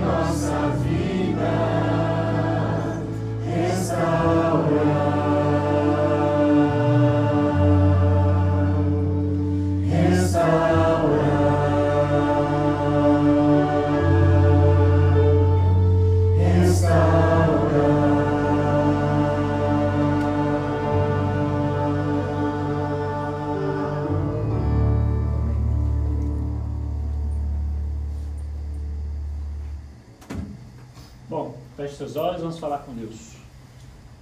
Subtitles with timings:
[0.00, 1.52] nossa vida,
[3.46, 5.29] restaura.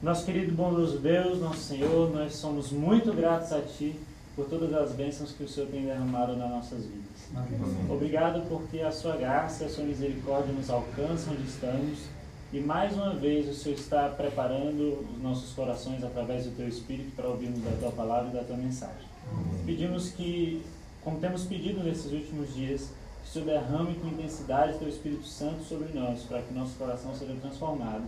[0.00, 3.98] Nosso querido bondoso Deus, nosso Senhor, nós somos muito gratos a Ti
[4.36, 7.28] por todas as bênçãos que o Senhor tem derramado nas nossas vidas.
[7.34, 7.58] Amém.
[7.91, 11.98] Obrigado porque a Sua graça e a Sua misericórdia nos alcançam onde estamos
[12.52, 17.10] e mais uma vez o Senhor está preparando os nossos corações através do Teu Espírito
[17.16, 19.04] para ouvirmos da Tua palavra e da Tua mensagem.
[19.32, 19.64] Amém.
[19.66, 20.62] Pedimos que,
[21.02, 22.92] como temos pedido nesses últimos dias,
[23.24, 27.12] que o Senhor derrame com intensidade Teu Espírito Santo sobre nós, para que nosso coração
[27.16, 28.04] seja transformado,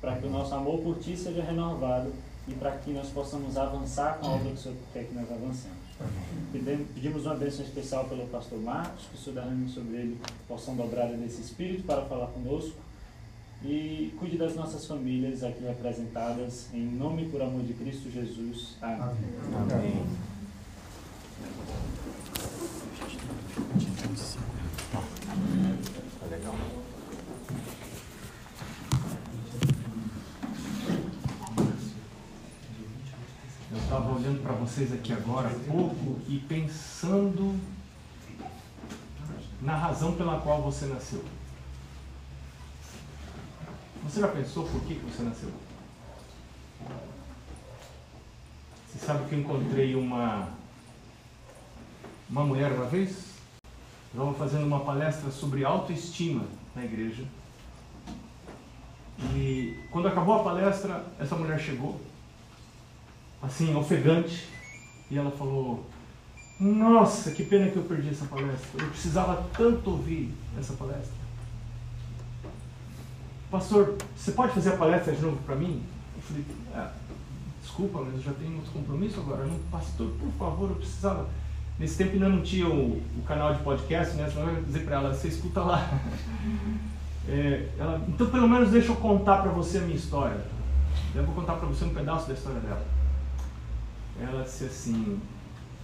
[0.00, 2.12] para que o nosso amor por Ti seja renovado
[2.46, 5.30] e para que nós possamos avançar com a obra que o Senhor quer que nós
[5.30, 5.76] avancemos.
[6.94, 11.14] Pedimos uma bênção especial pelo pastor Marcos, que o Senhor derrame sobre ele porção dobrada
[11.16, 12.76] desse Espírito para falar conosco.
[13.64, 18.76] E cuide das nossas famílias aqui representadas, em nome e por amor de Cristo Jesus.
[18.80, 19.00] Amém.
[19.00, 19.74] Amém.
[19.74, 20.28] Amém.
[26.30, 26.54] legal.
[33.70, 37.58] Eu estava olhando para vocês aqui agora há pouco e pensando
[39.62, 41.24] na razão pela qual você nasceu.
[44.04, 45.50] Você já pensou por que você nasceu?
[48.86, 50.48] Você sabe que eu encontrei uma
[52.28, 53.28] uma mulher uma vez
[54.10, 56.44] Estava fazendo uma palestra sobre autoestima
[56.74, 57.24] na igreja.
[59.34, 62.00] E quando acabou a palestra, essa mulher chegou,
[63.42, 64.48] assim, ofegante,
[65.10, 65.86] e ela falou:
[66.60, 68.82] Nossa, que pena que eu perdi essa palestra.
[68.82, 71.18] Eu precisava tanto ouvir essa palestra.
[73.50, 75.82] Pastor, você pode fazer a palestra de novo para mim?
[76.16, 76.44] Eu falei:
[76.74, 76.88] é,
[77.62, 79.44] Desculpa, mas eu já tenho outro compromisso agora.
[79.44, 81.28] Não, pastor, por favor, eu precisava.
[81.78, 84.28] Nesse tempo ainda não tinha o, o canal de podcast, né?
[84.28, 85.88] Senão eu ia dizer para ela, você escuta lá.
[87.30, 90.40] É, ela, então pelo menos deixa eu contar para você a minha história.
[91.14, 92.82] Eu vou contar para você um pedaço da história dela.
[94.20, 95.20] Ela disse assim,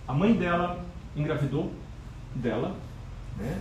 [0.09, 0.85] a mãe dela
[1.15, 1.73] engravidou
[2.35, 2.77] dela,
[3.37, 3.61] né?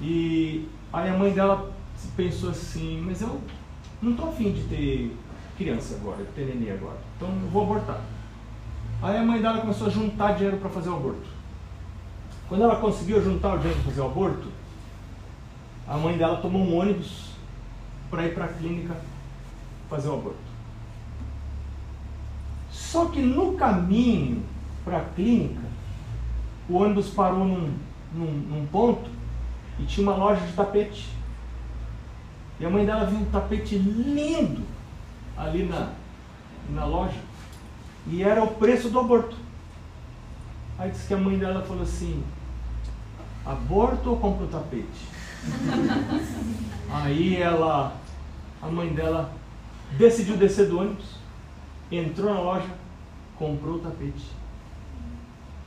[0.00, 1.72] E aí a mãe dela
[2.16, 3.40] pensou assim, mas eu
[4.00, 5.16] não estou afim de ter
[5.56, 8.00] criança agora, de ter neném agora, então eu vou abortar.
[9.00, 11.28] Aí a mãe dela começou a juntar dinheiro para fazer o aborto.
[12.48, 14.48] Quando ela conseguiu juntar o dinheiro para fazer o aborto,
[15.86, 17.30] a mãe dela tomou um ônibus
[18.10, 18.96] para ir para a clínica
[19.88, 20.51] fazer o aborto.
[22.92, 24.42] Só que no caminho
[24.84, 25.62] para a clínica,
[26.68, 27.72] o ônibus parou num,
[28.12, 29.08] num, num, ponto
[29.78, 31.08] e tinha uma loja de tapete.
[32.60, 34.62] E a mãe dela viu um tapete lindo
[35.34, 35.94] ali na,
[36.68, 37.18] na loja.
[38.08, 39.38] E era o preço do aborto.
[40.78, 42.22] Aí disse que a mãe dela falou assim:
[43.46, 45.08] aborto ou compra o tapete?
[46.92, 47.96] Aí ela,
[48.60, 49.32] a mãe dela,
[49.96, 51.16] decidiu descer do ônibus,
[51.90, 52.81] entrou na loja,
[53.42, 54.30] comprou o tapete.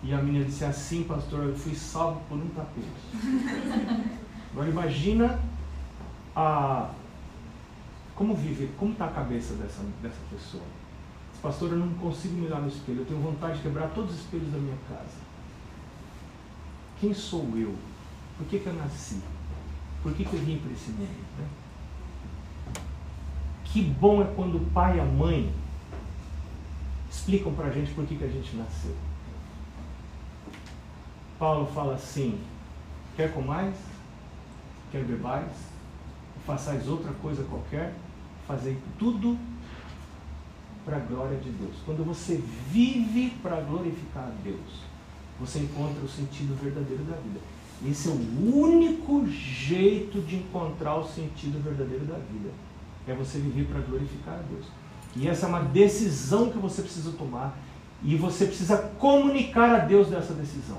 [0.02, 2.88] E a menina disse assim, pastor, eu fui salvo por um tapete.
[4.54, 5.40] Agora imagina
[6.34, 6.90] a
[8.16, 10.64] como vive, como está a cabeça dessa, dessa pessoa.
[11.42, 13.02] Pastor, eu não consigo me olhar no espelho.
[13.02, 15.18] Eu tenho vontade de quebrar todos os espelhos da minha casa.
[17.02, 17.76] Quem sou eu?
[18.38, 19.22] Por que, que eu nasci?
[20.02, 21.10] Por que, que eu vim para esse mundo?
[21.38, 21.46] Né?
[23.66, 25.54] Que bom é quando o pai e a mãe
[27.26, 28.96] explicam para a gente por que, que a gente nasceu.
[31.40, 32.40] Paulo fala assim:
[33.18, 33.76] quer comais,
[34.92, 35.52] quer bebais,
[36.46, 37.96] façais outra coisa qualquer,
[38.48, 39.38] fazei tudo
[40.86, 41.76] para a glória de Deus.
[41.84, 44.84] Quando você vive para glorificar a Deus,
[45.40, 47.40] você encontra o sentido verdadeiro da vida.
[47.86, 52.52] Esse é o único jeito de encontrar o sentido verdadeiro da vida.
[53.08, 54.66] É você viver para glorificar a Deus.
[55.16, 57.58] E essa é uma decisão que você precisa tomar.
[58.04, 60.78] E você precisa comunicar a Deus dessa decisão.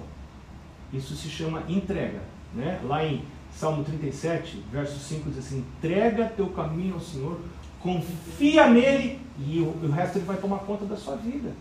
[0.93, 2.21] Isso se chama entrega.
[2.55, 2.81] Né?
[2.85, 3.23] Lá em
[3.53, 7.41] Salmo 37, verso 5 diz assim: entrega teu caminho ao Senhor,
[7.81, 11.53] confia nele e o, o resto ele vai tomar conta da sua vida.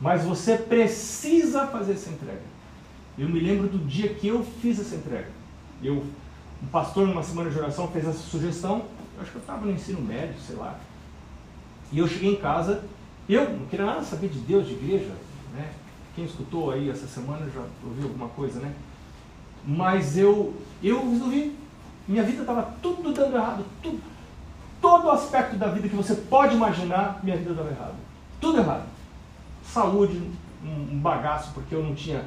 [0.00, 2.42] Mas você precisa fazer essa entrega.
[3.16, 5.28] Eu me lembro do dia que eu fiz essa entrega.
[5.82, 6.04] Eu
[6.62, 8.84] um pastor numa semana de oração fez essa sugestão,
[9.16, 10.78] eu acho que eu estava no ensino médio, sei lá.
[11.92, 12.82] E eu cheguei em casa,
[13.28, 15.12] eu não queria nada saber de Deus, de igreja,
[15.54, 15.70] né?
[16.16, 18.72] Quem escutou aí essa semana já ouviu alguma coisa, né?
[19.64, 21.56] Mas eu, eu resolvi,
[22.08, 24.00] minha vida estava tudo dando errado, tudo,
[24.80, 27.94] todo aspecto da vida que você pode imaginar, minha vida dava errado.
[28.40, 28.84] Tudo errado.
[29.64, 30.20] Saúde,
[30.64, 32.24] um bagaço, porque eu não tinha,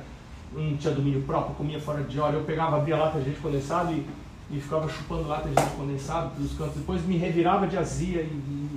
[0.54, 2.36] não tinha domínio próprio, comia fora de hora.
[2.36, 4.06] Eu pegava, abria lata de leite condensado e,
[4.50, 6.76] e ficava chupando lata de leite condensado dos cantos.
[6.76, 8.75] Depois me revirava de azia e, e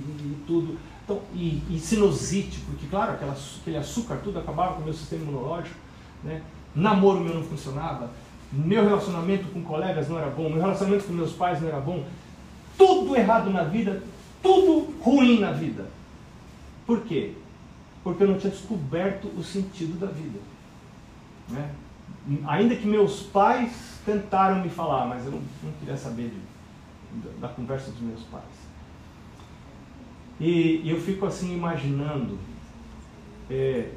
[0.49, 0.77] tudo.
[1.03, 5.23] Então, e, e, sinusite, porque, claro, aquela, aquele açúcar tudo acabava com o meu sistema
[5.23, 5.75] imunológico.
[6.23, 6.41] Né?
[6.75, 8.09] Namoro meu não funcionava.
[8.51, 10.49] Meu relacionamento com colegas não era bom.
[10.49, 12.03] Meu relacionamento com meus pais não era bom
[12.79, 14.01] tudo errado na vida,
[14.41, 15.85] tudo ruim na vida.
[16.87, 17.33] Por quê?
[18.01, 20.39] Porque eu não tinha descoberto o sentido da vida.
[21.49, 21.69] Né?
[22.47, 27.47] Ainda que meus pais tentaram me falar, mas eu não, não queria saber de, da,
[27.47, 28.68] da conversa dos meus pais.
[30.39, 32.37] E, e eu fico assim imaginando
[33.49, 33.91] é,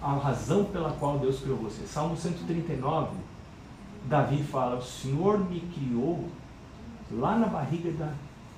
[0.00, 1.86] a razão pela qual Deus criou você.
[1.86, 3.16] Salmo 139,
[4.04, 6.28] Davi fala: O Senhor me criou
[7.10, 8.12] lá na barriga da,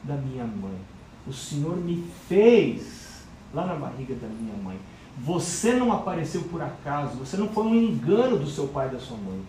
[0.05, 0.79] da minha mãe.
[1.27, 4.79] O Senhor me fez lá na barriga da minha mãe.
[5.19, 8.99] Você não apareceu por acaso, você não foi um engano do seu pai e da
[8.99, 9.41] sua mãe.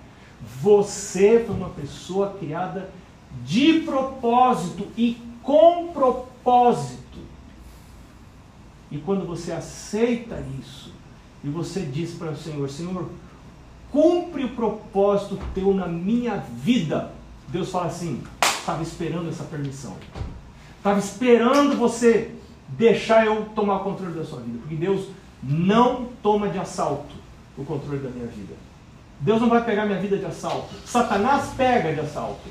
[0.61, 2.89] Você foi uma pessoa criada
[3.45, 7.00] de propósito e com propósito.
[8.91, 10.93] E quando você aceita isso,
[11.43, 13.09] e você diz para o Senhor: Senhor,
[13.89, 17.13] cumpre o propósito teu na minha vida.
[17.47, 19.95] Deus fala assim: estava esperando essa permissão.
[20.77, 22.31] Estava esperando você
[22.67, 24.59] deixar eu tomar o controle da sua vida.
[24.59, 25.07] Porque Deus
[25.41, 27.15] não toma de assalto
[27.57, 28.53] o controle da minha vida.
[29.19, 30.73] Deus não vai pegar minha vida de assalto.
[30.85, 32.49] Satanás pega de assalto.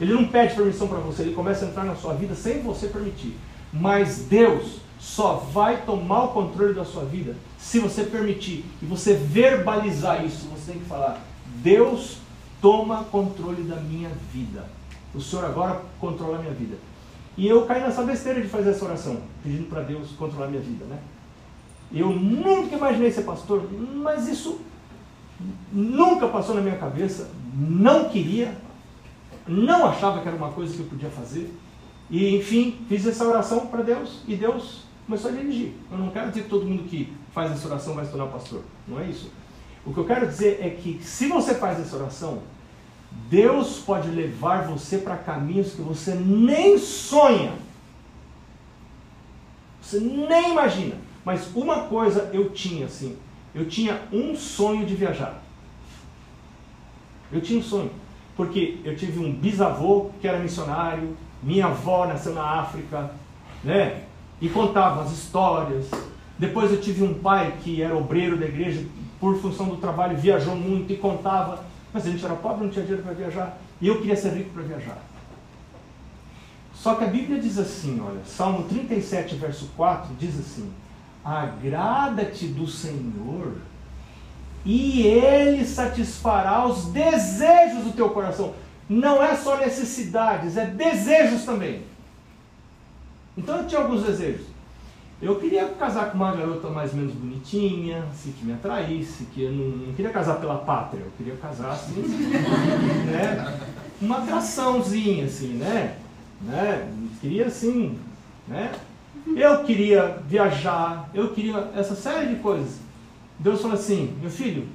[0.00, 2.86] Ele não pede permissão para você, ele começa a entrar na sua vida sem você
[2.86, 3.36] permitir.
[3.72, 9.14] Mas Deus só vai tomar o controle da sua vida se você permitir e você
[9.14, 10.46] verbalizar isso.
[10.48, 11.20] Você tem que falar:
[11.56, 12.18] Deus
[12.60, 14.66] toma controle da minha vida.
[15.14, 16.76] O Senhor agora controla a minha vida.
[17.36, 20.62] E eu caí nessa besteira de fazer essa oração, pedindo para Deus controlar a minha
[20.62, 20.98] vida, né?
[21.92, 24.60] Eu nunca imaginei ser pastor, mas isso
[25.72, 28.56] nunca passou na minha cabeça, não queria,
[29.48, 31.52] não achava que era uma coisa que eu podia fazer.
[32.10, 35.72] E enfim, fiz essa oração para Deus e Deus começou a dirigir.
[35.90, 38.62] Eu não quero dizer que todo mundo que faz essa oração vai se tornar pastor,
[38.86, 39.32] não é isso.
[39.84, 42.42] O que eu quero dizer é que se você faz essa oração,
[43.28, 47.54] Deus pode levar você para caminhos que você nem sonha.
[49.82, 50.94] Você nem imagina.
[51.24, 53.16] Mas uma coisa eu tinha assim,
[53.52, 55.42] eu tinha um sonho de viajar.
[57.32, 57.90] Eu tinha um sonho,
[58.36, 63.10] porque eu tive um bisavô que era missionário, minha avó nasceu na África,
[63.64, 64.04] né?
[64.40, 65.86] E contava as histórias.
[66.38, 68.84] Depois eu tive um pai que era obreiro da igreja,
[69.20, 72.84] por função do trabalho viajou muito e contava mas a gente era pobre, não tinha
[72.84, 73.58] dinheiro para viajar.
[73.80, 74.98] E eu queria ser rico para viajar.
[76.74, 80.72] Só que a Bíblia diz assim, olha, Salmo 37, verso 4, diz assim:
[81.24, 83.56] Agrada-te do Senhor,
[84.64, 88.54] e Ele satisfará os desejos do teu coração.
[88.88, 91.82] Não é só necessidades, é desejos também.
[93.40, 94.46] Então eu tinha alguns desejos.
[95.20, 99.42] Eu queria casar com uma garota mais ou menos bonitinha, assim, que me atraísse, que
[99.42, 102.02] eu não, não queria casar pela pátria, eu queria casar assim,
[103.10, 103.58] né?
[104.00, 105.96] Uma atraçãozinha, assim, né?
[106.42, 106.90] né?
[107.20, 107.98] Queria assim,
[108.46, 108.72] né?
[109.34, 112.78] Eu queria viajar, eu queria essa série de coisas.
[113.38, 114.66] Deus falou assim, meu filho,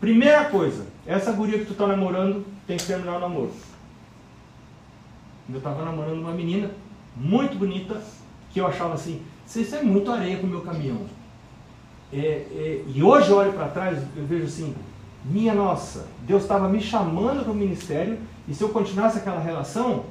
[0.00, 3.52] primeira coisa, essa guria que tu tá namorando tem que terminar o namoro.
[5.48, 6.70] Eu estava namorando uma menina
[7.16, 8.00] muito bonita,
[8.52, 11.00] que eu achava assim, isso é muito areia para o meu caminhão.
[12.12, 14.74] É, é, e hoje eu olho para trás, eu vejo assim,
[15.24, 20.04] minha nossa, Deus estava me chamando para o ministério, e se eu continuasse aquela relação,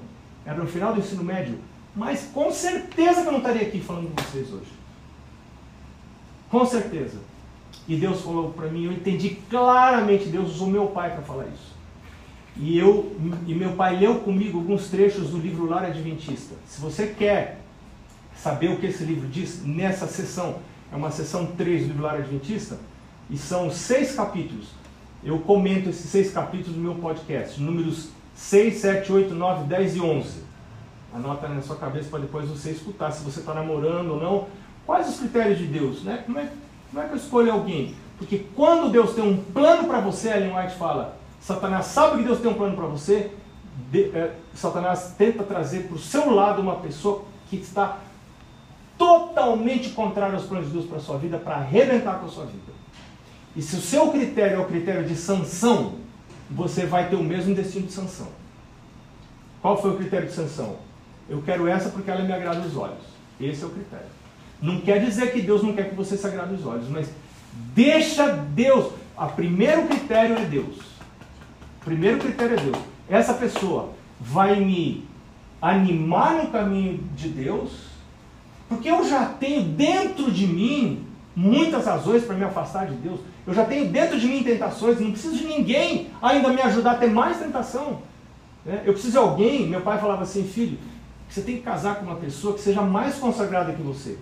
[0.45, 1.57] era no final do ensino médio,
[1.95, 4.71] mas com certeza que eu não estaria aqui falando com vocês hoje.
[6.49, 7.19] Com certeza.
[7.87, 11.74] E Deus falou para mim, eu entendi claramente, Deus usou meu pai para falar isso.
[12.57, 16.55] E, eu, e meu pai leu comigo alguns trechos do livro Lar Adventista.
[16.67, 17.59] Se você quer
[18.35, 20.57] saber o que esse livro diz nessa sessão.
[20.91, 22.77] É uma sessão 3 do livro Lar Adventista
[23.29, 24.67] e são seis capítulos.
[25.23, 30.01] Eu comento esses seis capítulos no meu podcast, números 6, 7, 8, 9, 10 e
[30.01, 30.43] 11.
[31.13, 34.47] Anota na sua cabeça para depois você escutar se você está namorando ou não.
[34.85, 36.03] Quais os critérios de Deus?
[36.03, 36.21] Né?
[36.25, 36.47] Como, é,
[36.91, 37.95] como é que eu escolho alguém?
[38.17, 42.39] Porque quando Deus tem um plano para você, Ellen White fala, Satanás sabe que Deus
[42.39, 43.29] tem um plano para você,
[43.91, 47.99] de, é, Satanás tenta trazer para o seu lado uma pessoa que está
[48.97, 52.45] totalmente contrária aos planos de Deus para a sua vida, para arrebentar com a sua
[52.45, 52.73] vida.
[53.55, 55.93] E se o seu critério é o critério de sanção,
[56.49, 58.29] você vai ter o mesmo destino de sanção.
[59.61, 60.77] Qual foi o critério de sanção?
[61.29, 63.03] Eu quero essa porque ela me agrada os olhos.
[63.39, 64.07] Esse é o critério.
[64.59, 67.07] Não quer dizer que Deus não quer que você se agrade os olhos, mas
[67.75, 68.93] deixa Deus.
[69.15, 70.94] O primeiro critério é Deus.
[71.85, 72.77] Primeiro critério é Deus.
[73.07, 75.07] Essa pessoa vai me
[75.61, 77.71] animar no caminho de Deus,
[78.67, 83.19] porque eu já tenho dentro de mim muitas razões para me afastar de Deus.
[83.45, 86.97] Eu já tenho dentro de mim tentações, não preciso de ninguém ainda me ajudar a
[86.97, 87.99] ter mais tentação.
[88.65, 88.81] Né?
[88.83, 90.79] Eu preciso de alguém, meu pai falava assim, filho,
[91.29, 94.17] você tem que casar com uma pessoa que seja mais consagrada que você.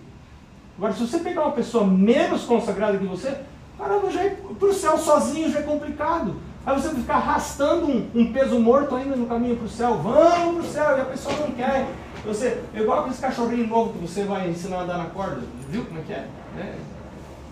[0.77, 3.37] Agora, se você pegar uma pessoa menos consagrada que você,
[3.77, 6.35] caramba, já é, para o céu sozinho já é complicado.
[6.65, 9.97] Aí você ficar arrastando um, um peso morto ainda no caminho para o céu.
[9.97, 11.87] Vamos para o céu, e a pessoa não quer.
[12.25, 15.41] Você, é igual aqueles cachorrinhos novos que você vai ensinar a andar na corda.
[15.69, 16.27] Viu como é que é?
[16.57, 16.75] é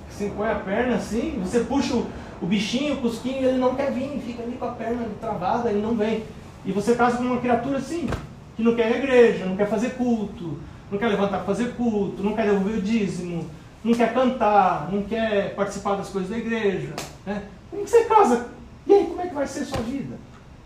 [0.10, 2.06] você põe a perna assim, você puxa o,
[2.41, 5.82] o bichinho, o cusquinho, ele não quer vir, fica ali com a perna travada, ele
[5.82, 6.24] não vem.
[6.65, 8.08] E você casa com uma criatura assim,
[8.56, 10.60] que não quer ir à igreja, não quer fazer culto,
[10.91, 13.50] não quer levantar para fazer culto, não quer devolver o dízimo,
[13.84, 16.94] não quer cantar, não quer participar das coisas da igreja.
[17.25, 17.44] Né?
[17.70, 18.48] Como que você casa?
[18.85, 20.17] E aí, como é que vai ser a sua vida?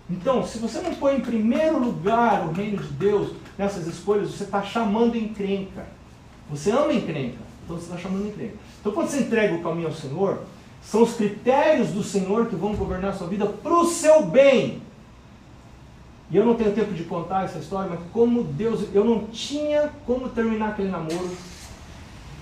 [0.10, 4.44] Então, se você não põe em primeiro lugar o reino de Deus nessas escolhas, você
[4.44, 5.86] está chamando encrenca.
[6.50, 8.56] Você ama encrenca, então você está chamando encrenca.
[8.80, 10.44] Então, quando você entrega o caminho ao Senhor,
[10.82, 14.82] são os critérios do Senhor que vão governar a sua vida para o seu bem.
[16.30, 19.92] E eu não tenho tempo de contar essa história, mas como Deus, eu não tinha
[20.06, 21.32] como terminar aquele namoro.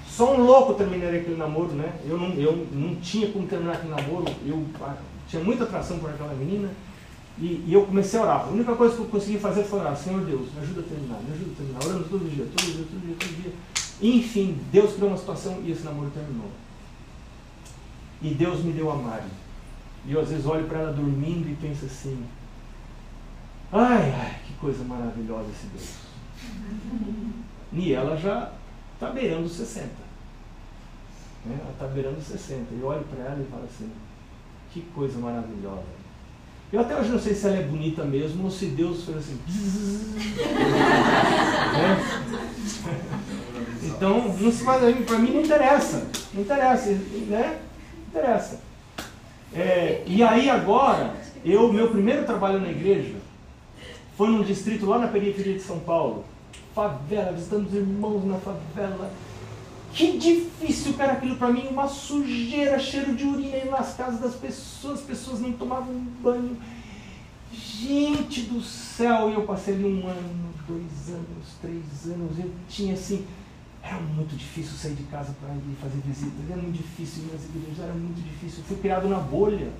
[0.07, 1.93] Só um louco terminaria aquele namoro, né?
[2.05, 4.25] Eu não, eu não tinha como terminar aquele namoro.
[4.45, 4.65] Eu
[5.33, 6.69] tinha muita atração por aquela menina.
[7.39, 8.41] E, e, eu comecei a orar.
[8.41, 9.97] A única coisa que eu consegui fazer foi orar.
[9.97, 11.83] Senhor Deus, me ajuda a terminar, me ajuda a terminar.
[11.83, 13.53] Orando todo dia, todo dia, todo dia, todo dia.
[14.01, 16.51] Enfim, Deus criou uma situação e esse namoro terminou.
[18.21, 19.25] E Deus me deu a Mari.
[20.05, 22.23] E eu às vezes olho para ela dormindo e penso assim:
[23.71, 25.89] ai, ai, que coisa maravilhosa esse Deus.
[27.75, 28.51] E ela já
[28.93, 29.87] está beirando os 60.
[31.43, 31.57] Né?
[31.59, 32.71] Ela está beirando os 60.
[32.71, 33.89] Eu olho para ela e falo assim:
[34.73, 35.83] que coisa maravilhosa.
[36.71, 39.39] Eu até hoje não sei se ela é bonita mesmo ou se Deus fez assim.
[41.77, 41.99] né?
[43.83, 46.07] Então, não se para mim não interessa.
[46.33, 47.59] Não interessa, né?
[48.07, 48.59] Interessa.
[49.53, 51.13] É, e aí agora,
[51.45, 53.13] eu, meu primeiro trabalho na igreja
[54.17, 56.25] foi num distrito lá na periferia de São Paulo.
[56.73, 59.11] Favela, visitando os irmãos na favela.
[59.93, 64.99] Que difícil era aquilo para mim, uma sujeira, cheiro de urina nas casas das pessoas,
[64.99, 66.57] as pessoas não tomavam banho.
[67.51, 73.27] Gente do céu, eu passei ali um ano, dois anos, três anos, eu tinha assim,
[73.83, 77.43] era muito difícil sair de casa para ir fazer visitas, era muito difícil ir nas
[77.43, 78.59] igrejas, era muito difícil.
[78.59, 79.71] Eu fui criado na bolha,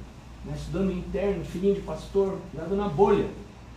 [0.46, 3.28] né, estudando interno, filhinho de pastor, criado na bolha.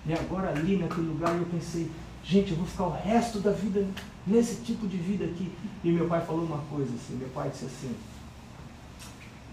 [0.05, 1.91] E agora ali naquele lugar eu pensei,
[2.27, 3.87] gente, eu vou ficar o resto da vida
[4.27, 5.53] nesse tipo de vida aqui.
[5.85, 7.95] E meu pai falou uma coisa assim, meu pai disse assim,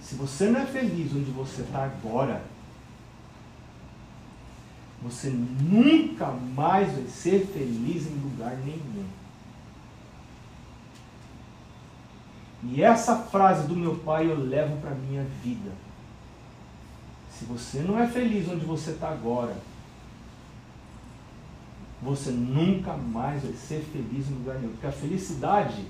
[0.02, 2.44] se você não é feliz onde você está agora,
[5.02, 9.06] você nunca mais vai ser feliz em lugar nenhum.
[12.64, 15.72] E essa frase do meu pai eu levo para minha vida.
[17.30, 19.56] Se você não é feliz onde você está agora,
[22.04, 24.72] você nunca mais vai ser feliz em lugar nenhum.
[24.72, 25.86] Porque a felicidade,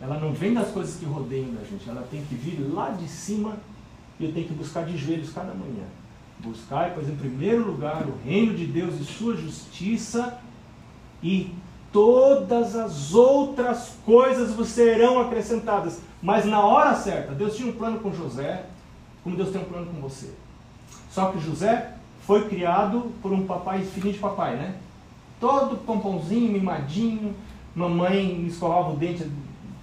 [0.00, 3.08] ela não vem das coisas que rodeiam da gente, ela tem que vir lá de
[3.08, 3.56] cima
[4.20, 5.84] e eu tenho que buscar de joelhos cada manhã.
[6.40, 10.38] Buscar, pois, em primeiro lugar, o reino de Deus e sua justiça
[11.22, 11.52] e
[11.92, 16.00] todas as outras coisas vos serão acrescentadas.
[16.22, 18.66] Mas na hora certa, Deus tinha um plano com José,
[19.24, 20.32] como Deus tem um plano com você.
[21.10, 24.74] Só que José foi criado por um papai, filhinho de papai, né?
[25.40, 27.34] Todo pompãozinho, mimadinho,
[27.74, 29.30] mamãe escovava o dente,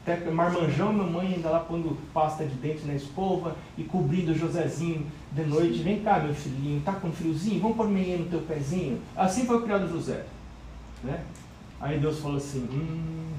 [0.04, 5.08] até marmanjão, mamãe ainda lá pondo pasta de dente na escova e cobrindo o Josézinho
[5.32, 5.82] de noite.
[5.82, 7.62] Vem cá, meu filhinho, tá com friozinho?
[7.62, 9.02] Vamos pôr meia no teu pezinho?
[9.16, 10.26] Assim foi criado José.
[11.04, 11.24] Né?
[11.80, 13.34] Aí Deus falou assim: hum,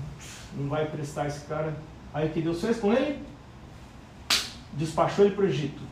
[0.57, 1.77] não vai prestar esse cara.
[2.13, 3.19] Aí o que Deus fez com ele?
[4.73, 5.83] Despachou ele para o Egito.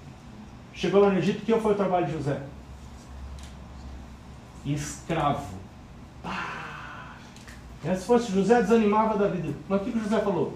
[0.73, 2.43] Chegou lá no Egito, que foi o trabalho de José?
[4.67, 5.55] Escravo.
[7.85, 7.95] Pá.
[7.95, 9.53] Se fosse José, desanimava da vida.
[9.69, 10.55] Mas o que José falou?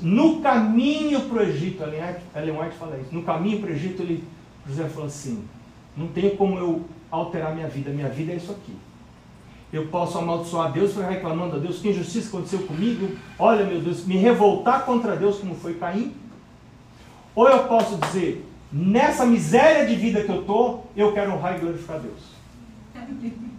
[0.00, 4.22] No caminho para o Egito, Ellen White fala isso, no caminho para o Egito, ele,
[4.66, 5.44] José falou assim,
[5.96, 7.90] não tem como eu alterar minha vida.
[7.90, 8.76] Minha vida é isso aqui.
[9.72, 13.16] Eu posso amaldiçoar Deus, foi reclamando a Deus que injustiça aconteceu comigo.
[13.38, 16.14] Olha, meu Deus, me revoltar contra Deus, como foi Caim.
[17.34, 21.60] Ou eu posso dizer, nessa miséria de vida que eu estou, eu quero honrar e
[21.60, 22.38] glorificar Deus.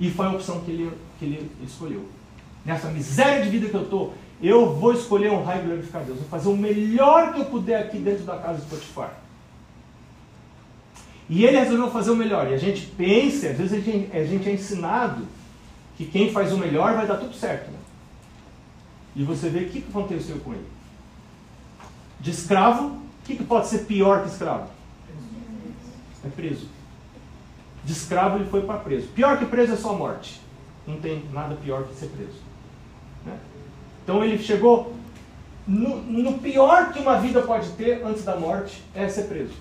[0.00, 2.06] E foi a opção que ele, que ele escolheu.
[2.64, 6.18] Nessa miséria de vida que eu estou, eu vou escolher honrar e glorificar Deus.
[6.18, 9.18] Vou fazer o melhor que eu puder aqui dentro da casa de Potifar.
[11.28, 12.48] E ele resolveu fazer o melhor.
[12.50, 15.26] E a gente pensa, às vezes a gente, a gente é ensinado
[15.96, 17.70] que quem faz o melhor vai dar tudo certo.
[17.70, 17.78] Né?
[19.16, 20.66] E você vê o que aconteceu com ele.
[22.20, 24.68] De escravo, o que, pode ser pior que escravo?
[26.24, 26.66] É preso.
[27.88, 29.08] De escravo ele foi para preso.
[29.14, 30.42] Pior que preso é só morte.
[30.86, 32.36] Não tem nada pior que ser preso.
[33.24, 33.34] Né?
[34.04, 34.92] Então ele chegou
[35.66, 39.54] no, no pior que uma vida pode ter antes da morte é ser preso.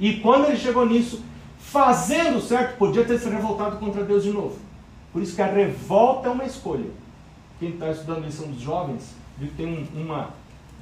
[0.00, 1.22] E quando ele chegou nisso,
[1.60, 4.58] fazendo certo, podia ter se revoltado contra Deus de novo.
[5.12, 6.90] Por isso que a revolta é uma escolha.
[7.60, 10.30] Quem está estudando a lição dos jovens, viu que tem um, uma,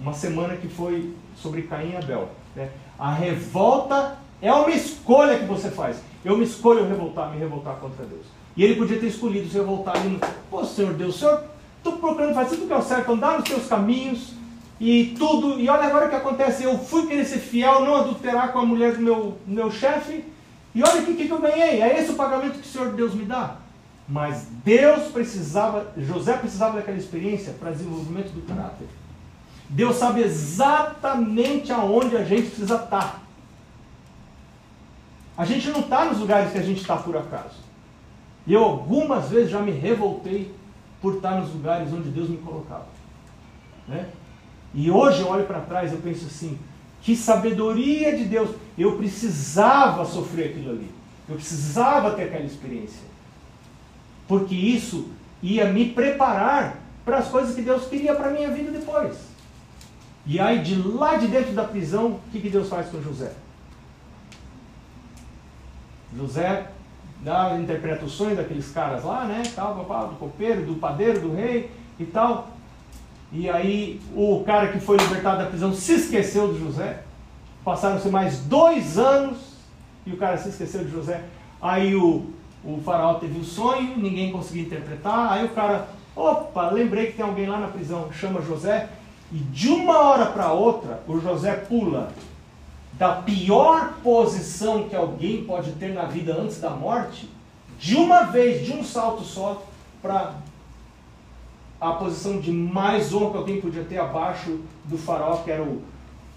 [0.01, 2.31] uma semana que foi sobre Caim e Abel.
[2.57, 2.71] Né?
[2.99, 6.01] A revolta é uma escolha que você faz.
[6.25, 8.27] Eu me escolho revoltar, me revoltar contra Deus.
[8.57, 10.21] E ele podia ter escolhido se revoltar ali.
[10.51, 11.43] Pô, Senhor Deus, Senhor
[11.83, 14.35] Estou procurando fazer tudo que é o certo, andar nos seus caminhos
[14.81, 15.59] e tudo.
[15.59, 16.63] E olha agora o que acontece.
[16.63, 20.25] Eu fui querer ser fiel, não adulterar com a mulher do meu, meu chefe.
[20.73, 21.83] E olha o que, que eu ganhei.
[21.83, 23.57] É esse o pagamento que o Senhor Deus me dá.
[24.09, 28.87] Mas Deus precisava, José precisava daquela experiência para desenvolvimento do caráter.
[29.69, 33.22] Deus sabe exatamente aonde a gente precisa estar.
[35.37, 37.61] A gente não está nos lugares que a gente está por acaso.
[38.47, 40.55] E eu algumas vezes já me revoltei
[41.01, 42.87] por estar nos lugares onde Deus me colocava.
[43.89, 44.07] Né?
[44.75, 46.59] E hoje eu olho para trás e penso assim,
[47.03, 48.51] que sabedoria de Deus.
[48.77, 50.91] Eu precisava sofrer aquilo ali.
[51.29, 53.03] Eu precisava ter aquela experiência.
[54.27, 55.09] Porque isso
[55.43, 59.17] ia me preparar para as coisas que Deus queria para a minha vida depois.
[60.25, 63.33] E aí, de lá de dentro da prisão, o que, que Deus faz com José?
[66.17, 66.67] José
[67.23, 69.43] dá, interpreta o sonho daqueles caras lá, né?
[69.55, 72.49] Tal, do copeiro, do padeiro, do rei e tal.
[73.33, 77.03] E aí o cara que foi libertado da prisão se esqueceu de José.
[77.65, 79.39] Passaram-se mais dois anos
[80.05, 81.23] e o cara se esqueceu de José.
[81.61, 82.27] Aí o,
[82.65, 85.33] o faraó teve um sonho, ninguém conseguia interpretar.
[85.33, 88.89] Aí o cara, opa, lembrei que tem alguém lá na prisão, chama José.
[89.31, 92.13] E de uma hora para outra, o José pula
[92.95, 97.29] da pior posição que alguém pode ter na vida antes da morte,
[97.79, 99.67] de uma vez, de um salto só,
[100.01, 100.37] para
[101.81, 105.83] a posição de mais honra que alguém podia ter abaixo do faraó, que era o,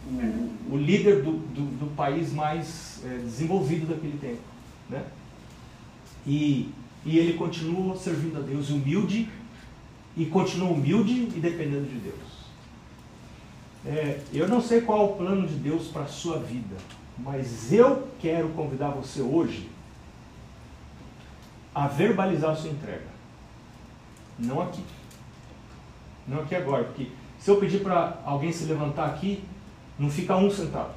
[0.08, 4.41] o, o líder do, do, do, país mais é, desenvolvido daquele tempo.
[4.89, 5.04] Né?
[6.26, 6.72] E,
[7.06, 9.30] e ele continua servindo a Deus humilde,
[10.18, 12.35] e continua humilde e dependendo de Deus.
[13.86, 16.76] É, eu não sei qual é o plano de Deus para a sua vida,
[17.17, 19.69] mas eu quero convidar você hoje
[21.74, 23.08] a verbalizar a sua entrega.
[24.39, 24.84] Não aqui.
[26.28, 29.43] Não aqui agora, porque se eu pedir para alguém se levantar aqui,
[30.00, 30.93] não fica um sentado.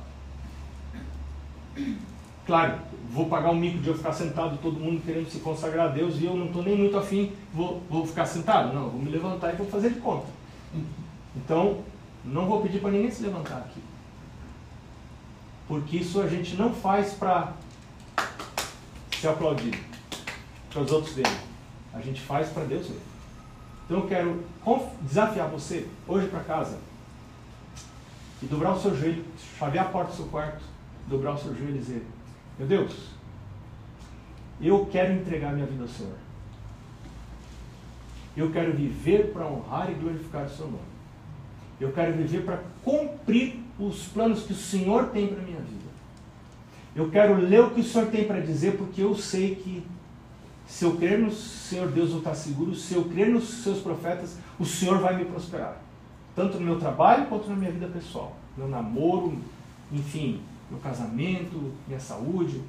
[2.47, 2.79] Claro,
[3.11, 6.19] vou pagar um mico de eu ficar sentado, todo mundo querendo se consagrar a Deus,
[6.19, 8.73] e eu não estou nem muito afim, vou, vou ficar sentado.
[8.73, 10.27] Não, vou me levantar e vou fazer de conta.
[11.37, 11.81] Então,
[12.25, 13.83] não vou pedir para ninguém se levantar aqui.
[15.67, 17.53] Porque isso a gente não faz para
[19.21, 19.79] ser aplaudido,
[20.71, 21.39] para os outros verem.
[21.93, 23.01] A gente faz para Deus ver.
[23.85, 24.45] Então eu quero
[25.03, 26.79] desafiar você, hoje para casa,
[28.43, 29.25] e dobrar o seu joelho,
[29.59, 30.63] chavear a porta do seu quarto,
[31.07, 32.07] dobrar o seu joelho e dizer:
[32.59, 33.09] Meu Deus,
[34.61, 36.17] eu quero entregar minha vida ao Senhor.
[38.37, 40.88] Eu quero viver para honrar e glorificar o seu nome.
[41.81, 45.89] Eu quero viver para cumprir os planos que o Senhor tem para a minha vida.
[46.95, 49.85] Eu quero ler o que o Senhor tem para dizer, porque eu sei que
[50.67, 54.37] se eu crer no Senhor Deus eu estar seguro, se eu crer nos seus profetas,
[54.59, 55.81] o Senhor vai me prosperar.
[56.37, 58.37] Tanto no meu trabalho quanto na minha vida pessoal.
[58.57, 59.39] Meu namoro,
[59.91, 62.61] enfim, meu casamento, minha saúde,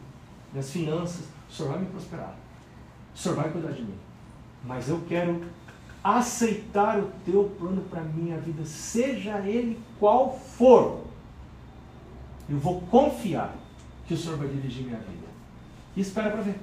[0.53, 1.25] minhas finanças.
[1.49, 2.35] O Senhor vai me prosperar.
[3.13, 3.95] O Senhor vai cuidar de mim.
[4.63, 5.41] Mas eu quero
[6.03, 11.05] aceitar o teu plano para a minha vida, seja ele qual for.
[12.49, 13.55] Eu vou confiar
[14.07, 15.27] que o Senhor vai dirigir minha vida.
[15.95, 16.55] E espera para ver.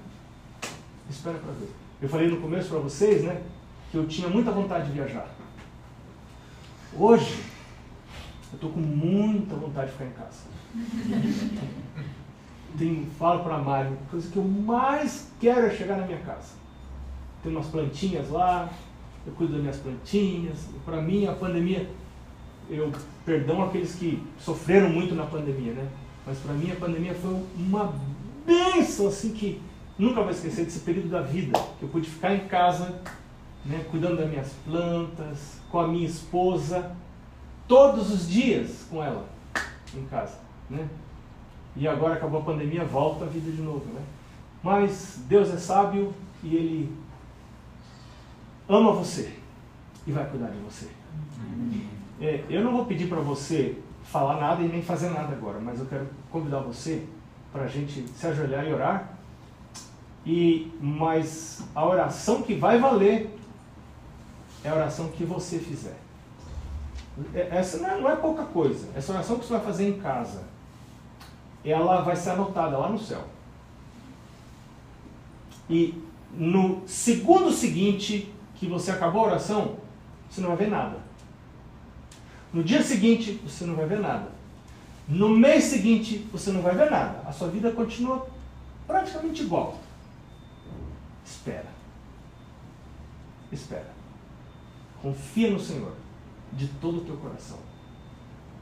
[1.09, 1.70] Espera para ver.
[2.01, 3.42] Eu falei no começo para vocês, né,
[3.90, 5.29] que eu tinha muita vontade de viajar.
[6.99, 7.42] Hoje,
[8.53, 10.44] eu estou com muita vontade de ficar em casa.
[12.77, 16.20] tenho, falo para a Mari, a coisa que eu mais quero é chegar na minha
[16.20, 16.55] casa.
[17.42, 18.70] Tem umas plantinhas lá,
[19.27, 20.69] eu cuido das minhas plantinhas.
[20.85, 21.89] Para mim, a pandemia,
[22.71, 22.93] eu
[23.25, 25.89] perdão aqueles que sofreram muito na pandemia, né?
[26.27, 27.95] Mas para mim, a pandemia foi uma
[28.47, 29.61] bênção, assim, que
[29.99, 33.01] nunca vou esquecer desse período da vida, que eu pude ficar em casa,
[33.65, 36.93] né, cuidando das minhas plantas, com a minha esposa,
[37.67, 39.27] todos os dias com ela
[39.95, 40.39] em casa,
[40.71, 40.89] né?
[41.75, 44.01] E agora acabou a pandemia, volta a vida de novo, né?
[44.62, 46.12] Mas Deus é sábio
[46.43, 46.93] e Ele
[48.68, 49.33] ama você
[50.07, 50.88] e vai cuidar de você.
[52.20, 55.81] É, eu não vou pedir para você falar nada e nem fazer nada agora, mas
[55.81, 57.05] eu quero convidar você
[57.52, 59.18] para a gente se ajoelhar e orar.
[60.24, 63.37] E mas a oração que vai valer
[64.64, 65.96] é a oração que você fizer.
[67.33, 68.88] É, essa não é, não é pouca coisa.
[68.94, 70.44] Essa oração que você vai fazer em casa,
[71.64, 73.24] ela vai ser anotada lá no céu.
[75.68, 76.02] E
[76.33, 79.77] no segundo seguinte que você acabou a oração,
[80.29, 80.99] você não vai ver nada.
[82.53, 84.31] No dia seguinte, você não vai ver nada.
[85.09, 87.23] No mês seguinte, você não vai ver nada.
[87.27, 88.27] A sua vida continua
[88.87, 89.79] praticamente igual.
[91.25, 91.66] Espera.
[93.53, 93.90] Espera.
[95.01, 95.92] Confia no Senhor
[96.53, 97.59] de todo o teu coração.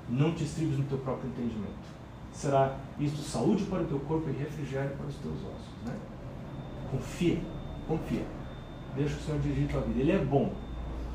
[0.08, 1.94] Não te estribes no teu próprio entendimento.
[2.32, 5.86] Será isto saúde para o teu corpo e refrigério para os teus ossos.
[5.86, 5.96] Né?
[6.90, 7.40] Confia,
[7.86, 8.24] confia.
[8.96, 10.00] Deixa o Senhor dirigir a tua vida.
[10.00, 10.52] Ele é bom.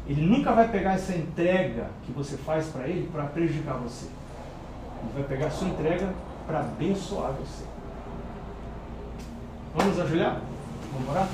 [0.08, 4.08] Ele nunca vai pegar essa entrega que você faz para Ele para prejudicar você.
[5.04, 6.14] Ele vai pegar a sua entrega
[6.46, 7.64] para abençoar você.
[9.76, 10.42] Vamos ajoelhar?
[10.92, 11.30] Vamos orar?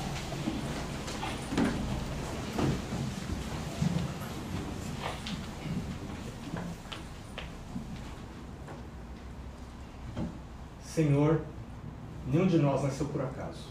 [10.84, 11.41] Senhor,
[12.27, 13.67] nenhum de nós nasceu por acaso.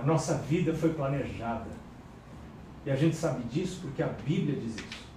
[0.00, 1.68] A nossa vida foi planejada.
[2.86, 5.10] E a gente sabe disso porque a Bíblia diz isso.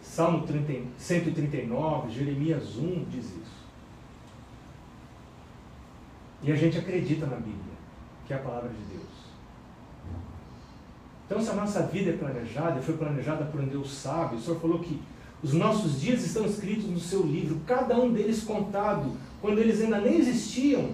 [0.00, 3.64] Salmo 30, 139, Jeremias 1 diz isso.
[6.40, 7.74] E a gente acredita na Bíblia,
[8.26, 9.14] que é a palavra de Deus.
[11.26, 14.60] Então, se a nossa vida é planejada, foi planejada por um Deus sábio, o Senhor
[14.60, 15.02] falou que
[15.42, 20.00] os nossos dias estão escritos no seu livro, cada um deles contado, quando eles ainda
[20.00, 20.92] nem existiam.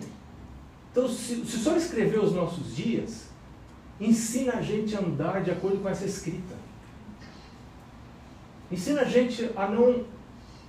[0.90, 3.28] Então, se, se o Senhor escreveu os nossos dias,
[4.00, 6.54] ensina a gente a andar de acordo com essa escrita.
[8.70, 10.04] Ensina a gente a não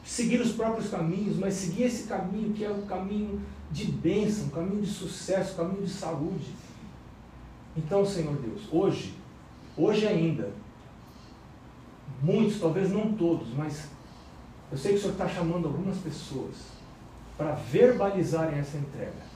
[0.03, 4.81] seguir os próprios caminhos, mas seguir esse caminho que é o caminho de bênção, caminho
[4.81, 6.53] de sucesso, caminho de saúde.
[7.75, 9.13] Então, Senhor Deus, hoje,
[9.77, 10.51] hoje ainda,
[12.21, 13.87] muitos, talvez não todos, mas
[14.71, 16.55] eu sei que o Senhor está chamando algumas pessoas
[17.37, 19.31] para verbalizarem essa entrega.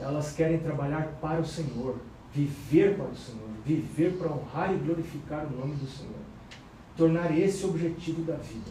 [0.00, 1.96] Elas querem trabalhar para o Senhor,
[2.32, 6.14] viver para o Senhor, viver para honrar e glorificar o nome do Senhor.
[6.96, 8.70] Tornar esse o objetivo da vida.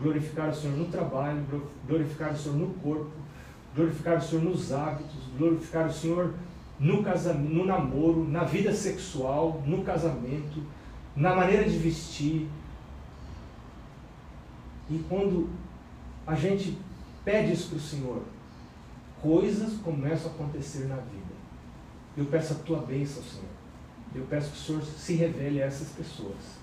[0.00, 1.44] Glorificar o Senhor no trabalho,
[1.86, 3.10] glorificar o Senhor no corpo,
[3.74, 6.34] glorificar o Senhor nos hábitos, glorificar o Senhor
[6.78, 10.62] no casamento, no namoro, na vida sexual, no casamento,
[11.14, 12.48] na maneira de vestir.
[14.88, 15.50] E quando
[16.26, 16.78] a gente
[17.24, 18.22] pede isso para o Senhor,
[19.22, 21.34] coisas começam a acontecer na vida.
[22.16, 23.46] Eu peço a tua bênção, Senhor.
[24.14, 26.58] Eu peço que o Senhor se revele a essas pessoas.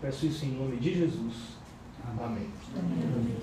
[0.00, 1.34] Peço isso em nome de Jesus.
[2.18, 2.48] Amém.
[2.76, 3.36] Amém.